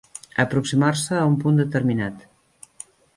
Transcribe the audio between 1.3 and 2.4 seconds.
un punt determinat.